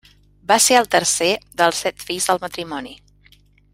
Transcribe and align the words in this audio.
Va 0.51 0.55
ser 0.67 0.77
el 0.77 0.89
tercer 0.95 1.27
dels 1.61 1.83
set 1.85 2.07
fills 2.07 2.29
del 2.31 2.43
matrimoni. 2.47 2.95